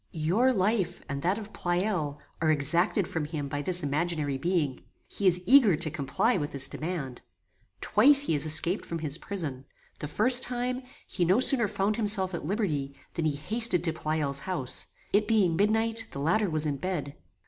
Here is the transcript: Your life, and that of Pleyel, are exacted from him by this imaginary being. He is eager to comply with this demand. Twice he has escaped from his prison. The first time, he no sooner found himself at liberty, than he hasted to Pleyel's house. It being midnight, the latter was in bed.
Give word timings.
Your 0.13 0.51
life, 0.51 0.99
and 1.07 1.21
that 1.21 1.37
of 1.37 1.53
Pleyel, 1.53 2.17
are 2.41 2.49
exacted 2.49 3.07
from 3.07 3.25
him 3.25 3.47
by 3.47 3.61
this 3.61 3.83
imaginary 3.83 4.35
being. 4.39 4.79
He 5.07 5.27
is 5.27 5.43
eager 5.45 5.75
to 5.75 5.91
comply 5.91 6.37
with 6.37 6.53
this 6.53 6.67
demand. 6.67 7.21
Twice 7.81 8.21
he 8.21 8.33
has 8.33 8.47
escaped 8.47 8.83
from 8.83 8.97
his 8.97 9.19
prison. 9.19 9.63
The 9.99 10.07
first 10.07 10.41
time, 10.41 10.81
he 11.05 11.23
no 11.23 11.39
sooner 11.39 11.67
found 11.67 11.97
himself 11.97 12.33
at 12.33 12.43
liberty, 12.45 12.95
than 13.13 13.25
he 13.25 13.35
hasted 13.35 13.83
to 13.83 13.93
Pleyel's 13.93 14.39
house. 14.39 14.87
It 15.13 15.27
being 15.27 15.55
midnight, 15.55 16.07
the 16.09 16.19
latter 16.19 16.49
was 16.49 16.65
in 16.65 16.77
bed. 16.77 17.13